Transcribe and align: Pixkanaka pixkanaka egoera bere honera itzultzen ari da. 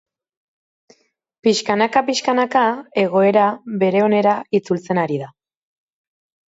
Pixkanaka 1.47 2.03
pixkanaka 2.09 2.65
egoera 3.05 3.45
bere 3.85 4.03
honera 4.09 4.35
itzultzen 4.61 5.05
ari 5.07 5.23
da. 5.27 5.33